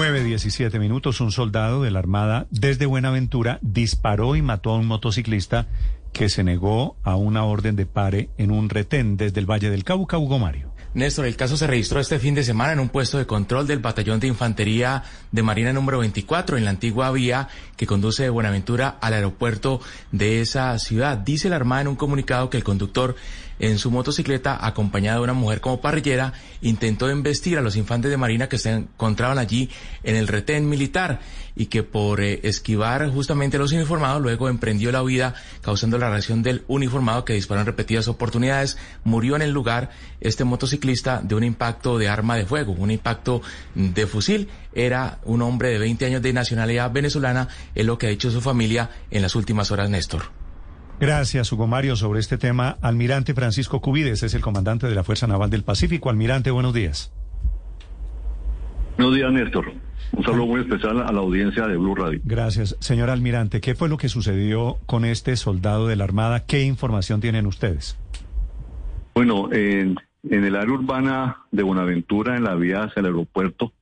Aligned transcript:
9.17 0.00 0.80
minutos, 0.80 1.20
un 1.20 1.30
soldado 1.30 1.82
de 1.82 1.90
la 1.90 1.98
Armada 1.98 2.46
desde 2.50 2.86
Buenaventura 2.86 3.58
disparó 3.60 4.34
y 4.34 4.40
mató 4.40 4.70
a 4.70 4.78
un 4.78 4.86
motociclista 4.86 5.66
que 6.14 6.30
se 6.30 6.42
negó 6.42 6.96
a 7.02 7.16
una 7.16 7.44
orden 7.44 7.76
de 7.76 7.84
pare 7.84 8.30
en 8.38 8.50
un 8.50 8.70
retén 8.70 9.18
desde 9.18 9.40
el 9.40 9.50
Valle 9.50 9.68
del 9.68 9.84
Cauca, 9.84 10.16
Hugo 10.16 10.38
Mario. 10.38 10.72
Néstor, 10.94 11.26
el 11.26 11.36
caso 11.36 11.58
se 11.58 11.66
registró 11.66 12.00
este 12.00 12.18
fin 12.18 12.34
de 12.34 12.44
semana 12.44 12.72
en 12.72 12.80
un 12.80 12.88
puesto 12.88 13.18
de 13.18 13.26
control 13.26 13.66
del 13.66 13.80
Batallón 13.80 14.20
de 14.20 14.28
Infantería 14.28 15.02
de 15.32 15.42
Marina 15.42 15.70
número 15.74 15.98
24 15.98 16.56
en 16.56 16.64
la 16.64 16.70
antigua 16.70 17.12
vía 17.12 17.48
que 17.76 17.86
conduce 17.86 18.22
de 18.22 18.30
Buenaventura 18.30 18.96
al 19.02 19.12
aeropuerto 19.12 19.82
de 20.12 20.40
esa 20.40 20.78
ciudad. 20.78 21.18
Dice 21.18 21.50
la 21.50 21.56
Armada 21.56 21.82
en 21.82 21.88
un 21.88 21.96
comunicado 21.96 22.48
que 22.48 22.56
el 22.56 22.64
conductor 22.64 23.16
en 23.60 23.78
su 23.78 23.90
motocicleta, 23.90 24.66
acompañado 24.66 25.18
de 25.18 25.24
una 25.24 25.34
mujer 25.34 25.60
como 25.60 25.80
parrillera, 25.80 26.32
intentó 26.62 27.08
embestir 27.08 27.58
a 27.58 27.60
los 27.60 27.76
infantes 27.76 28.10
de 28.10 28.16
Marina 28.16 28.48
que 28.48 28.58
se 28.58 28.72
encontraban 28.72 29.38
allí 29.38 29.70
en 30.02 30.16
el 30.16 30.26
retén 30.26 30.68
militar 30.68 31.20
y 31.54 31.66
que 31.66 31.82
por 31.82 32.20
eh, 32.20 32.40
esquivar 32.42 33.10
justamente 33.10 33.56
a 33.56 33.60
los 33.60 33.72
uniformados 33.72 34.22
luego 34.22 34.48
emprendió 34.48 34.90
la 34.92 35.02
huida 35.02 35.34
causando 35.60 35.98
la 35.98 36.08
reacción 36.08 36.42
del 36.42 36.64
uniformado 36.68 37.24
que 37.24 37.34
disparó 37.34 37.60
en 37.60 37.66
repetidas 37.66 38.08
oportunidades. 38.08 38.78
Murió 39.04 39.36
en 39.36 39.42
el 39.42 39.50
lugar 39.50 39.90
este 40.20 40.44
motociclista 40.44 41.20
de 41.22 41.34
un 41.34 41.44
impacto 41.44 41.98
de 41.98 42.08
arma 42.08 42.36
de 42.36 42.46
fuego, 42.46 42.72
un 42.72 42.90
impacto 42.90 43.42
de 43.74 44.06
fusil. 44.06 44.48
Era 44.72 45.18
un 45.24 45.42
hombre 45.42 45.68
de 45.70 45.78
20 45.78 46.06
años 46.06 46.22
de 46.22 46.32
nacionalidad 46.32 46.90
venezolana, 46.92 47.48
es 47.74 47.84
lo 47.84 47.98
que 47.98 48.06
ha 48.06 48.10
dicho 48.10 48.30
su 48.30 48.40
familia 48.40 48.90
en 49.10 49.20
las 49.20 49.34
últimas 49.34 49.70
horas, 49.70 49.90
Néstor. 49.90 50.39
Gracias, 51.00 51.50
Hugo 51.50 51.66
Mario. 51.66 51.96
Sobre 51.96 52.20
este 52.20 52.36
tema, 52.36 52.76
Almirante 52.82 53.32
Francisco 53.32 53.80
Cubides 53.80 54.22
es 54.22 54.34
el 54.34 54.42
comandante 54.42 54.86
de 54.86 54.94
la 54.94 55.02
Fuerza 55.02 55.26
Naval 55.26 55.48
del 55.48 55.62
Pacífico. 55.62 56.10
Almirante, 56.10 56.50
buenos 56.50 56.74
días. 56.74 57.10
Buenos 58.98 59.14
días, 59.14 59.32
Néstor. 59.32 59.72
Un 60.12 60.24
saludo 60.24 60.46
muy 60.46 60.60
especial 60.60 61.00
a 61.00 61.10
la 61.10 61.20
audiencia 61.20 61.66
de 61.66 61.78
Blue 61.78 61.94
Radio. 61.94 62.20
Gracias. 62.22 62.76
Señor 62.80 63.08
Almirante, 63.08 63.62
¿qué 63.62 63.74
fue 63.74 63.88
lo 63.88 63.96
que 63.96 64.10
sucedió 64.10 64.76
con 64.84 65.06
este 65.06 65.36
soldado 65.36 65.86
de 65.86 65.96
la 65.96 66.04
Armada? 66.04 66.44
¿Qué 66.44 66.64
información 66.64 67.22
tienen 67.22 67.46
ustedes? 67.46 67.98
Bueno, 69.14 69.50
en, 69.52 69.96
el 70.28 70.54
área 70.54 70.74
urbana 70.74 71.38
de 71.50 71.62
Buenaventura, 71.62 72.36
en 72.36 72.44
la 72.44 72.56
vía 72.56 72.82
hacia 72.82 73.00
el 73.00 73.06
aeropuerto, 73.06 73.72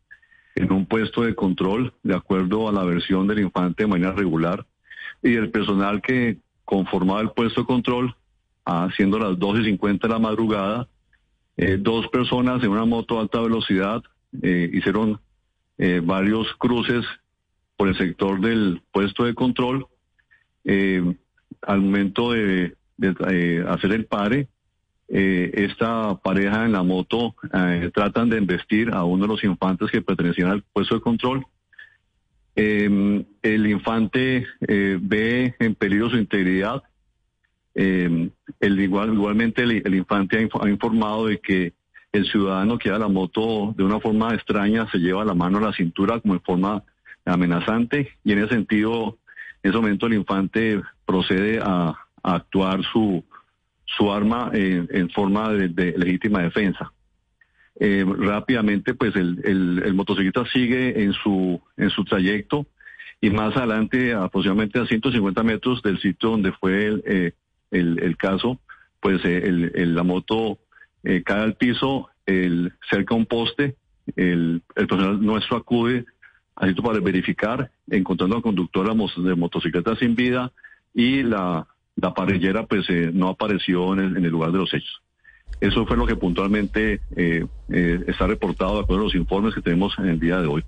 en 0.55 0.71
un 0.71 0.87
puesto 0.87 1.23
de 1.23 1.35
control, 1.35 1.95
de 2.05 2.15
acuerdo 2.15 2.69
a 2.69 2.73
la 2.73 2.85
versión 2.85 3.27
del 3.27 3.41
infante 3.41 3.83
de 3.83 3.89
manera 3.89 4.13
regular, 4.13 4.65
y 5.21 5.35
el 5.35 5.51
personal 5.51 6.01
que 6.01 6.39
conformaba 6.69 7.23
el 7.23 7.31
puesto 7.31 7.63
de 7.63 7.67
control, 7.67 8.15
haciendo 8.67 9.19
las 9.19 9.39
12.50 9.39 10.03
de 10.03 10.09
la 10.09 10.19
madrugada, 10.19 10.87
eh, 11.57 11.79
dos 11.81 12.07
personas 12.09 12.63
en 12.63 12.69
una 12.69 12.85
moto 12.85 13.15
de 13.15 13.21
alta 13.23 13.41
velocidad 13.41 14.03
eh, 14.43 14.69
hicieron 14.71 15.19
eh, 15.79 16.03
varios 16.05 16.47
cruces 16.59 17.07
por 17.79 17.89
el 17.89 17.97
sector 17.97 18.39
del 18.43 18.83
puesto 18.93 19.25
de 19.25 19.35
control. 19.35 19.87
al 20.67 21.81
momento 21.81 22.33
de, 22.33 22.77
hacer 23.67 23.93
el 23.93 24.05
pare, 24.05 24.49
esta 25.09 26.17
pareja 26.17 26.67
en 26.67 26.73
la 26.73 26.83
moto 26.83 27.35
tratan 27.95 28.29
de 28.29 28.37
embestir 28.37 28.91
a 28.93 29.05
uno 29.05 29.23
de 29.23 29.29
los 29.29 29.43
infantes 29.43 29.91
que 29.91 30.03
pertenecían 30.03 30.51
al 30.51 30.63
puesto 30.75 30.97
de 30.97 31.01
control 31.01 31.47
eh, 32.61 33.25
el 33.43 33.67
infante 33.69 34.45
eh, 34.67 34.99
ve 35.01 35.55
en 35.61 35.77
peligro 35.77 36.11
su 36.11 36.17
integridad. 36.17 36.83
Igual, 38.61 39.13
igualmente 39.13 39.63
el, 39.63 39.95
infante 39.95 40.49
ha, 40.53 40.69
informado 40.69 41.27
de 41.27 41.39
que 41.39 41.75
el 42.11 42.27
ciudadano 42.27 42.77
que 42.77 42.91
da 42.91 42.99
la 42.99 43.07
moto 43.07 43.73
de 43.77 43.85
una 43.85 44.01
forma 44.01 44.35
extraña 44.35 44.91
se 44.91 44.99
lleva 44.99 45.25
la 45.25 45.35
mano 45.35 45.59
a 45.59 45.61
la 45.61 45.73
cintura 45.73 46.19
como 46.19 46.35
en 46.35 46.41
forma 46.41 46.83
amenazante 47.25 48.19
y 48.25 48.33
en 48.33 48.39
ese 48.39 48.55
sentido, 48.55 49.19
en 49.63 49.71
ese 49.71 49.79
momento 49.79 50.07
el 50.07 50.15
infante 50.15 50.83
procede 51.07 51.61
a, 51.63 51.95
actuar 52.21 52.83
su, 52.93 53.25
su 53.85 54.13
arma 54.13 54.51
en 54.53 55.09
forma 55.11 55.53
de 55.53 55.95
legítima 55.97 56.43
defensa. 56.43 56.93
Eh, 57.81 58.05
rápidamente 58.05 58.95
pues 58.95 59.15
el, 59.15 59.41
el, 59.45 59.95
motociclista 59.95 60.45
sigue 60.47 61.01
en 61.05 61.13
su, 61.13 61.61
en 61.77 61.91
su 61.91 62.05
trayecto 62.05 62.67
y 63.21 63.31
más 63.31 63.57
adelante, 63.57 64.15
aproximadamente 64.15 64.81
a 64.81 64.87
150 64.87 65.45
metros 65.45 65.81
del 65.83 66.01
sitio 66.01 66.31
donde 66.31 66.51
fue 66.53 66.87
el, 66.87 67.05
eh, 67.07 67.33
el, 67.71 68.17
caso, 68.17 68.59
pues 68.99 69.25
eh, 69.25 69.45
el, 69.47 69.95
la 69.95 70.03
moto 70.03 70.59
cae 71.25 71.41
al 71.41 71.55
piso, 71.55 72.09
el, 72.27 72.73
cerca 72.91 73.15
un 73.15 73.27
poste, 73.27 73.77
el, 74.17 74.63
el 74.75 74.87
personal 74.89 75.25
nuestro 75.25 75.57
acude 75.57 76.05
sitio 76.57 76.83
para 76.83 76.99
verificar, 76.99 77.71
encontrando 77.89 78.37
al 78.37 78.43
conductor 78.43 78.89
de 79.23 79.37
motocicleta 79.37 79.95
sin 79.95 80.17
vida 80.17 80.51
y 80.93 81.23
la, 81.23 81.69
la 81.95 82.13
parrillera 82.13 82.67
pues 82.67 82.89
no 83.13 83.29
apareció 83.29 83.95
en 83.95 84.17
el 84.17 84.33
lugar 84.33 84.51
de 84.51 84.59
los 84.59 84.75
hechos. 84.75 85.01
Eso 85.61 85.85
fue 85.87 85.97
lo 85.97 86.07
que 86.07 86.15
puntualmente 86.15 87.01
eh, 87.17 87.45
eh, 87.69 88.05
está 88.07 88.27
reportado 88.29 88.77
de 88.77 88.81
acuerdo 88.83 89.03
a 89.03 89.05
los 89.07 89.15
informes 89.17 89.55
que 89.55 89.61
tenemos 89.61 89.93
en 89.99 90.07
el 90.07 90.21
día 90.21 90.39
de 90.39 90.47
hoy. 90.47 90.65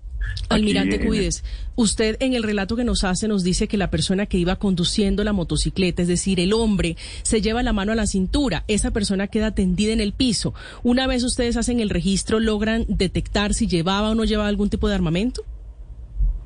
Almirante 0.48 1.04
Cuides, 1.04 1.44
usted 1.76 2.16
en 2.20 2.34
el 2.34 2.42
relato 2.42 2.76
que 2.76 2.84
nos 2.84 3.04
hace 3.04 3.28
nos 3.28 3.42
dice 3.42 3.68
que 3.68 3.76
la 3.76 3.90
persona 3.90 4.26
que 4.26 4.36
iba 4.36 4.56
conduciendo 4.56 5.24
la 5.24 5.32
motocicleta, 5.32 6.02
es 6.02 6.08
decir, 6.08 6.40
el 6.40 6.52
hombre, 6.52 6.96
se 7.22 7.40
lleva 7.40 7.62
la 7.62 7.72
mano 7.72 7.92
a 7.92 7.94
la 7.94 8.06
cintura, 8.06 8.64
esa 8.68 8.90
persona 8.90 9.28
queda 9.28 9.54
tendida 9.54 9.92
en 9.92 10.00
el 10.00 10.12
piso. 10.12 10.54
Una 10.82 11.06
vez 11.06 11.24
ustedes 11.24 11.56
hacen 11.56 11.80
el 11.80 11.88
registro, 11.88 12.40
¿logran 12.40 12.84
detectar 12.88 13.54
si 13.54 13.66
llevaba 13.66 14.10
o 14.10 14.14
no 14.14 14.24
llevaba 14.24 14.48
algún 14.48 14.70
tipo 14.70 14.88
de 14.88 14.94
armamento? 14.96 15.42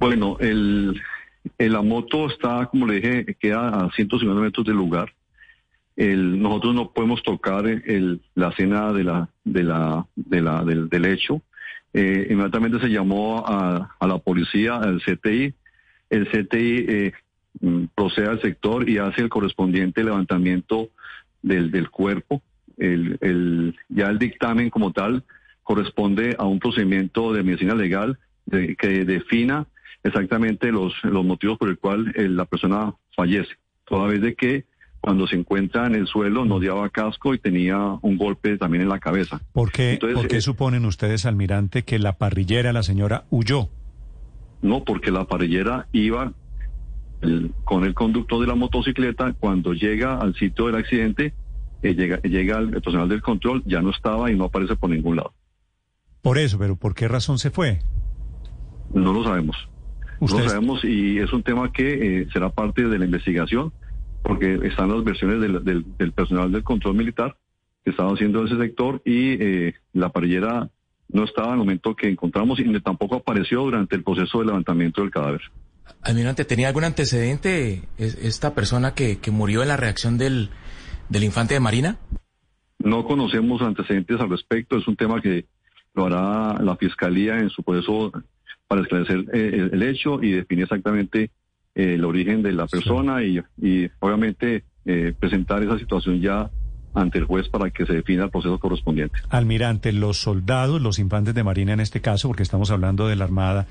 Bueno, 0.00 0.36
el, 0.38 1.00
la 1.58 1.82
moto 1.82 2.28
está, 2.28 2.66
como 2.66 2.86
le 2.86 3.00
dije, 3.00 3.36
queda 3.40 3.68
a 3.68 3.90
150 3.90 4.40
metros 4.40 4.66
del 4.66 4.76
lugar 4.76 5.12
nosotros 5.96 6.74
no 6.74 6.90
podemos 6.92 7.22
tocar 7.22 7.66
el, 7.66 8.20
la 8.34 8.48
escena 8.48 8.92
de 8.92 9.04
la, 9.04 9.28
de 9.44 9.62
la, 9.62 10.06
de 10.16 10.40
la, 10.40 10.64
del, 10.64 11.04
hecho. 11.04 11.42
Eh, 11.92 12.26
inmediatamente 12.30 12.80
se 12.80 12.88
llamó 12.88 13.44
a, 13.46 13.96
a, 13.98 14.06
la 14.06 14.18
policía, 14.18 14.76
al 14.76 15.00
CTI. 15.00 15.54
El 16.10 16.28
CTI 16.28 16.86
eh, 16.88 17.12
mm, 17.60 17.84
procede 17.94 18.28
al 18.28 18.40
sector 18.40 18.88
y 18.88 18.98
hace 18.98 19.20
el 19.22 19.28
correspondiente 19.28 20.02
levantamiento 20.02 20.88
del, 21.42 21.70
del 21.70 21.90
cuerpo. 21.90 22.42
El, 22.76 23.18
el, 23.20 23.76
ya 23.88 24.08
el 24.08 24.18
dictamen 24.18 24.70
como 24.70 24.92
tal 24.92 25.22
corresponde 25.62 26.34
a 26.38 26.44
un 26.44 26.58
procedimiento 26.58 27.32
de 27.32 27.44
medicina 27.44 27.74
legal 27.74 28.18
que 28.50 29.04
defina 29.04 29.66
exactamente 30.04 30.70
los, 30.70 30.92
los 31.02 31.24
motivos 31.24 31.58
por 31.58 31.70
el 31.70 31.78
cual 31.78 32.12
eh, 32.14 32.28
la 32.28 32.44
persona 32.44 32.94
fallece, 33.16 33.54
toda 33.86 34.06
vez 34.06 34.20
de 34.20 34.34
que 34.34 34.64
cuando 35.04 35.26
se 35.26 35.36
encuentra 35.36 35.86
en 35.86 35.96
el 35.96 36.06
suelo 36.06 36.46
no 36.46 36.58
llevaba 36.58 36.88
casco 36.88 37.34
y 37.34 37.38
tenía 37.38 37.76
un 38.00 38.16
golpe 38.16 38.56
también 38.56 38.84
en 38.84 38.88
la 38.88 39.00
cabeza. 39.00 39.38
¿Por 39.52 39.70
qué, 39.70 39.98
¿por 40.00 40.28
qué 40.28 40.38
eh, 40.38 40.40
suponen 40.40 40.86
ustedes, 40.86 41.26
almirante, 41.26 41.82
que 41.82 41.98
la 41.98 42.14
parrillera, 42.16 42.72
la 42.72 42.82
señora, 42.82 43.24
huyó? 43.28 43.68
No, 44.62 44.82
porque 44.82 45.10
la 45.10 45.26
parrillera 45.26 45.88
iba 45.92 46.32
con 47.64 47.84
el 47.84 47.92
conductor 47.92 48.40
de 48.40 48.46
la 48.46 48.54
motocicleta, 48.54 49.34
cuando 49.38 49.74
llega 49.74 50.16
al 50.16 50.34
sitio 50.36 50.68
del 50.68 50.76
accidente, 50.76 51.34
eh, 51.82 51.94
llega, 51.94 52.22
llega 52.22 52.56
el, 52.56 52.70
personal 52.70 53.06
del 53.06 53.20
control, 53.20 53.62
ya 53.66 53.82
no 53.82 53.90
estaba 53.90 54.30
y 54.30 54.36
no 54.36 54.44
aparece 54.44 54.74
por 54.74 54.88
ningún 54.88 55.16
lado. 55.16 55.34
Por 56.22 56.38
eso, 56.38 56.58
pero 56.58 56.76
¿por 56.76 56.94
qué 56.94 57.08
razón 57.08 57.38
se 57.38 57.50
fue? 57.50 57.80
No 58.94 59.12
lo 59.12 59.22
sabemos. 59.22 59.68
No 60.18 60.38
lo 60.38 60.48
sabemos 60.48 60.82
y 60.82 61.18
es 61.18 61.30
un 61.34 61.42
tema 61.42 61.70
que 61.70 62.22
eh, 62.22 62.26
será 62.32 62.48
parte 62.48 62.88
de 62.88 62.98
la 62.98 63.04
investigación 63.04 63.70
porque 64.24 64.58
están 64.62 64.88
las 64.88 65.04
versiones 65.04 65.38
del, 65.40 66.12
personal 66.12 66.50
del 66.50 66.64
control 66.64 66.94
militar 66.94 67.36
que 67.84 67.90
estaba 67.90 68.10
haciendo 68.12 68.44
ese 68.46 68.56
sector 68.56 69.02
y 69.04 69.32
eh, 69.32 69.74
la 69.92 70.08
parrillera 70.08 70.70
no 71.08 71.24
estaba 71.24 71.48
en 71.48 71.52
el 71.52 71.58
momento 71.58 71.94
que 71.94 72.08
encontramos 72.08 72.58
y 72.58 72.80
tampoco 72.80 73.16
apareció 73.16 73.60
durante 73.60 73.94
el 73.94 74.02
proceso 74.02 74.38
de 74.38 74.46
levantamiento 74.46 75.02
del 75.02 75.10
cadáver. 75.10 75.42
Almirante, 76.00 76.46
¿tenía 76.46 76.68
algún 76.68 76.84
antecedente 76.84 77.82
esta 77.98 78.54
persona 78.54 78.94
que, 78.94 79.18
murió 79.30 79.60
en 79.60 79.68
la 79.68 79.76
reacción 79.76 80.16
del, 80.16 80.48
del 81.10 81.24
infante 81.24 81.52
de 81.52 81.60
Marina? 81.60 81.98
No 82.78 83.04
conocemos 83.04 83.60
antecedentes 83.60 84.18
al 84.18 84.30
respecto, 84.30 84.78
es 84.78 84.88
un 84.88 84.96
tema 84.96 85.20
que 85.20 85.44
lo 85.92 86.06
hará 86.06 86.62
la 86.62 86.76
Fiscalía 86.76 87.38
en 87.38 87.50
su 87.50 87.62
proceso 87.62 88.10
para 88.66 88.80
esclarecer 88.80 89.26
eh, 89.34 89.68
el 89.70 89.82
hecho 89.82 90.22
y 90.22 90.32
definir 90.32 90.64
exactamente 90.64 91.30
el 91.74 92.04
origen 92.04 92.42
de 92.42 92.52
la 92.52 92.66
persona 92.66 93.22
y, 93.22 93.40
obviamente 94.00 94.64
eh, 94.86 95.14
presentar 95.18 95.62
esa 95.62 95.78
situación 95.78 96.20
ya 96.20 96.50
ante 96.94 97.18
el 97.18 97.24
juez 97.24 97.48
para 97.48 97.70
que 97.70 97.86
se 97.86 97.94
defina 97.94 98.24
el 98.24 98.30
proceso 98.30 98.58
correspondiente. 98.58 99.18
Almirante, 99.30 99.92
los 99.92 100.18
soldados, 100.18 100.80
los 100.80 100.98
infantes 100.98 101.34
de 101.34 101.42
Marina 101.42 101.72
en 101.72 101.80
este 101.80 102.00
caso, 102.00 102.28
porque 102.28 102.42
estamos 102.42 102.70
hablando 102.70 103.08
de 103.08 103.16
la 103.16 103.24
Armada, 103.24 103.66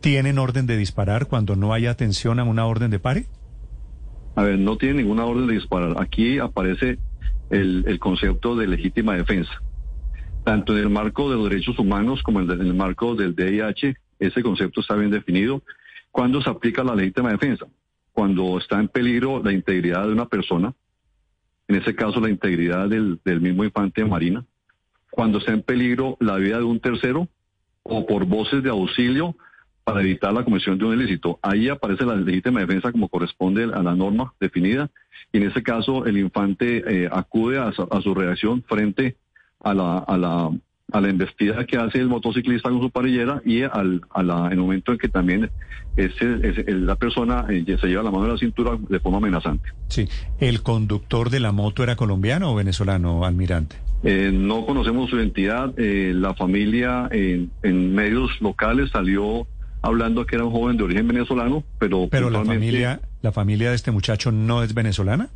¿tienen 0.00 0.38
orden 0.38 0.66
de 0.66 0.76
disparar 0.76 1.26
cuando 1.26 1.56
no 1.56 1.72
haya 1.72 1.90
atención 1.90 2.38
a 2.38 2.44
una 2.44 2.66
orden 2.66 2.90
de 2.90 3.00
pare? 3.00 3.26
A 4.36 4.44
ver, 4.44 4.58
no 4.58 4.76
tienen 4.76 4.98
ninguna 4.98 5.24
orden 5.24 5.48
de 5.48 5.54
disparar. 5.54 6.00
Aquí 6.00 6.38
aparece 6.38 6.98
el, 7.50 7.84
el 7.88 7.98
concepto 7.98 8.54
de 8.54 8.68
legítima 8.68 9.14
defensa. 9.16 9.52
Tanto 10.44 10.72
en 10.72 10.78
el 10.78 10.90
marco 10.90 11.28
de 11.28 11.36
los 11.36 11.48
derechos 11.48 11.78
humanos 11.78 12.22
como 12.22 12.40
en 12.40 12.50
el 12.50 12.74
marco 12.74 13.16
del 13.16 13.34
DIH 13.34 13.96
ese 14.20 14.42
concepto 14.42 14.80
está 14.80 14.94
bien 14.94 15.10
definido. 15.10 15.62
¿Cuándo 16.10 16.42
se 16.42 16.50
aplica 16.50 16.84
la 16.84 16.94
legítima 16.94 17.30
defensa? 17.30 17.66
Cuando 18.12 18.58
está 18.58 18.80
en 18.80 18.88
peligro 18.88 19.42
la 19.42 19.52
integridad 19.52 20.06
de 20.06 20.12
una 20.12 20.26
persona, 20.26 20.74
en 21.68 21.76
ese 21.76 21.94
caso 21.94 22.20
la 22.20 22.28
integridad 22.28 22.88
del, 22.88 23.20
mismo 23.40 23.64
infante 23.64 24.04
Marina, 24.04 24.44
cuando 25.10 25.38
está 25.38 25.52
en 25.52 25.62
peligro 25.62 26.16
la 26.20 26.36
vida 26.36 26.58
de 26.58 26.64
un 26.64 26.80
tercero 26.80 27.28
o 27.82 28.06
por 28.06 28.24
voces 28.24 28.62
de 28.62 28.70
auxilio 28.70 29.36
para 29.84 30.00
evitar 30.00 30.32
la 30.32 30.44
comisión 30.44 30.78
de 30.78 30.84
un 30.84 31.00
ilícito. 31.00 31.38
Ahí 31.42 31.68
aparece 31.68 32.04
la 32.04 32.16
legítima 32.16 32.60
defensa 32.60 32.92
como 32.92 33.08
corresponde 33.08 33.64
a 33.64 33.82
la 33.82 33.94
norma 33.94 34.34
definida 34.40 34.90
y 35.32 35.38
en 35.38 35.44
ese 35.44 35.62
caso 35.62 36.06
el 36.06 36.18
infante 36.18 37.04
eh, 37.04 37.08
acude 37.10 37.58
a, 37.58 37.72
su 37.72 38.14
reacción 38.14 38.62
frente 38.64 39.16
a 39.60 39.72
la, 39.72 39.98
a 39.98 40.18
la 40.18 40.50
a 40.92 41.00
la 41.00 41.08
embestida 41.08 41.64
que 41.66 41.76
hace 41.76 41.98
el 41.98 42.08
motociclista 42.08 42.70
con 42.70 42.80
su 42.80 42.90
parillera 42.90 43.42
y 43.44 43.62
al, 43.62 44.02
a 44.10 44.22
la, 44.22 44.46
en 44.46 44.52
el 44.52 44.58
momento 44.58 44.92
en 44.92 44.98
que 44.98 45.08
también 45.08 45.50
ese, 45.96 46.26
la 46.72 46.96
persona 46.96 47.46
eh, 47.48 47.64
se 47.80 47.86
lleva 47.86 48.02
la 48.02 48.10
mano 48.10 48.24
de 48.24 48.32
la 48.32 48.38
cintura 48.38 48.78
de 48.88 49.00
forma 49.00 49.18
amenazante. 49.18 49.70
Sí, 49.88 50.08
¿el 50.38 50.62
conductor 50.62 51.30
de 51.30 51.40
la 51.40 51.52
moto 51.52 51.82
era 51.82 51.96
colombiano 51.96 52.52
o 52.52 52.54
venezolano, 52.54 53.24
almirante? 53.24 53.76
Eh, 54.02 54.30
no 54.32 54.64
conocemos 54.64 55.10
su 55.10 55.16
identidad. 55.16 55.74
la 55.76 56.34
familia 56.34 57.08
en 57.10 57.94
medios 57.94 58.30
locales 58.40 58.90
salió 58.90 59.46
hablando 59.82 60.26
que 60.26 60.36
era 60.36 60.44
un 60.44 60.52
joven 60.52 60.76
de 60.76 60.84
origen 60.84 61.08
venezolano, 61.08 61.64
pero... 61.78 62.08
Pero 62.10 62.30
la 62.30 62.44
familia, 62.44 63.00
la 63.22 63.32
familia 63.32 63.70
de 63.70 63.76
este 63.76 63.90
muchacho 63.90 64.32
no 64.32 64.62
es 64.62 64.74
venezolana. 64.74 65.30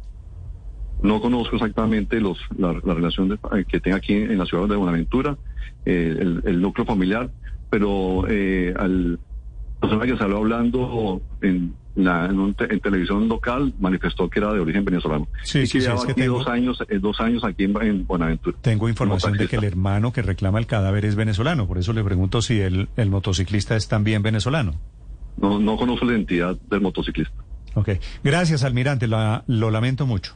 No 1.04 1.20
conozco 1.20 1.56
exactamente 1.56 2.18
los, 2.18 2.38
la, 2.56 2.72
relación 2.72 3.38
eh, 3.54 3.64
que 3.68 3.78
tenga 3.78 3.98
aquí 3.98 4.14
en 4.14 4.38
la 4.38 4.46
ciudad 4.46 4.66
de 4.66 4.74
Buenaventura, 4.74 5.36
eh, 5.84 6.40
el, 6.44 6.62
núcleo 6.62 6.86
familiar, 6.86 7.30
pero 7.68 8.24
eh, 8.26 8.72
al 8.74 9.18
persona 9.78 10.06
que 10.06 10.16
salió 10.16 10.38
hablando 10.38 11.20
en, 11.42 11.74
la, 11.94 12.24
en, 12.24 12.80
televisión 12.80 13.28
local 13.28 13.74
manifestó 13.78 14.30
que 14.30 14.38
era 14.38 14.54
de 14.54 14.60
origen 14.60 14.82
venezolano. 14.82 15.28
Sí, 15.42 15.58
y 15.58 15.66
sí, 15.66 15.82
sí, 15.82 15.90
es 15.90 16.14
que 16.14 16.26
dos 16.26 16.48
años, 16.48 16.82
eh, 16.88 16.98
dos 16.98 17.20
años 17.20 17.44
aquí 17.44 17.64
en, 17.64 18.06
Buenaventura. 18.06 18.56
Tengo 18.62 18.88
información 18.88 19.34
de 19.36 19.46
que 19.46 19.56
el 19.56 19.64
hermano 19.64 20.10
que 20.10 20.22
reclama 20.22 20.58
el 20.58 20.66
cadáver 20.66 21.04
es 21.04 21.16
venezolano, 21.16 21.66
por 21.66 21.76
eso 21.76 21.92
le 21.92 22.02
pregunto 22.02 22.40
si 22.40 22.62
el, 22.62 22.88
el 22.96 23.10
motociclista 23.10 23.76
es 23.76 23.88
también 23.88 24.22
venezolano. 24.22 24.72
No, 25.36 25.58
no 25.58 25.76
conozco 25.76 26.06
la 26.06 26.12
identidad 26.12 26.56
del 26.70 26.80
motociclista. 26.80 27.34
Ok, 27.74 27.90
gracias, 28.22 28.64
almirante, 28.64 29.06
lo 29.06 29.70
lamento 29.70 30.06
mucho. 30.06 30.34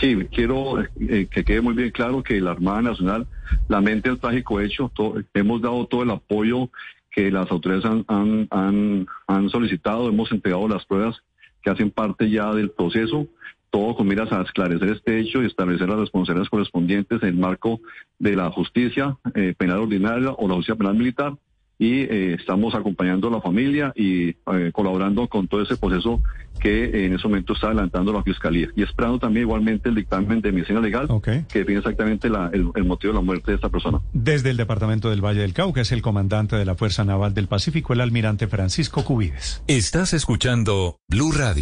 Sí, 0.00 0.16
quiero 0.32 0.80
eh, 0.80 1.28
que 1.30 1.44
quede 1.44 1.60
muy 1.60 1.74
bien 1.74 1.90
claro 1.90 2.22
que 2.22 2.40
la 2.40 2.52
Armada 2.52 2.82
Nacional 2.82 3.26
lamenta 3.68 4.10
el 4.10 4.18
trágico 4.18 4.60
hecho. 4.60 4.90
hemos 5.34 5.60
dado 5.60 5.86
todo 5.86 6.02
el 6.02 6.10
apoyo 6.10 6.70
que 7.10 7.30
las 7.30 7.50
autoridades 7.50 8.04
han, 8.08 9.50
solicitado, 9.50 10.08
hemos 10.08 10.32
entregado 10.32 10.66
las 10.66 10.84
pruebas 10.86 11.22
que 11.62 11.70
hacen 11.70 11.90
parte 11.90 12.28
ya 12.30 12.52
del 12.52 12.70
proceso, 12.70 13.28
todo 13.70 13.94
con 13.94 14.08
miras 14.08 14.32
a 14.32 14.42
esclarecer 14.42 14.90
este 14.90 15.20
hecho 15.20 15.42
y 15.42 15.46
establecer 15.46 15.88
las 15.88 16.00
responsabilidades 16.00 16.50
correspondientes 16.50 17.22
en 17.22 17.28
el 17.28 17.36
marco 17.36 17.80
de 18.18 18.34
la 18.34 18.50
justicia 18.50 19.16
eh, 19.34 19.54
penal 19.56 19.80
ordinaria 19.80 20.30
o 20.32 20.48
la 20.48 20.54
justicia 20.54 20.76
penal 20.76 20.94
militar 20.94 21.34
y 21.82 22.02
eh, 22.02 22.36
estamos 22.38 22.76
acompañando 22.76 23.26
a 23.26 23.30
la 23.32 23.40
familia 23.40 23.92
y 23.96 24.28
eh, 24.28 24.70
colaborando 24.72 25.26
con 25.26 25.48
todo 25.48 25.62
ese 25.62 25.76
proceso 25.76 26.22
que 26.60 27.06
en 27.06 27.14
ese 27.14 27.26
momento 27.26 27.54
está 27.54 27.66
adelantando 27.66 28.12
la 28.12 28.22
Fiscalía. 28.22 28.68
Y 28.76 28.84
esperando 28.84 29.18
también 29.18 29.46
igualmente 29.46 29.88
el 29.88 29.96
dictamen 29.96 30.40
de 30.40 30.52
medicina 30.52 30.78
legal 30.78 31.08
que 31.20 31.58
define 31.58 31.78
exactamente 31.78 32.28
el, 32.28 32.84
motivo 32.84 33.12
de 33.12 33.18
la 33.18 33.24
muerte 33.24 33.50
de 33.50 33.56
esta 33.56 33.68
persona. 33.68 34.00
Desde 34.12 34.50
el 34.50 34.56
Departamento 34.56 35.10
del 35.10 35.24
Valle 35.24 35.40
del 35.40 35.54
Cauca 35.54 35.80
es 35.80 35.90
el 35.90 36.02
comandante 36.02 36.54
de 36.54 36.64
la 36.64 36.76
Fuerza 36.76 37.04
Naval 37.04 37.34
del 37.34 37.48
Pacífico, 37.48 37.94
el 37.94 38.00
almirante 38.00 38.46
Francisco 38.46 39.04
Cubides. 39.04 39.64
Estás 39.66 40.14
escuchando 40.14 40.98
Blue 41.08 41.32
Radio. 41.32 41.60